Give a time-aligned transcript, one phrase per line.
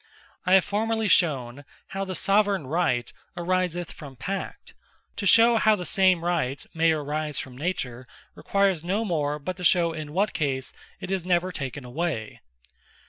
[0.47, 4.73] I have formerly shewn, how the Soveraign Right ariseth from Pact:
[5.17, 9.63] To shew how the same Right may arise from Nature, requires no more, but to
[9.63, 12.41] shew in what case it is never taken away.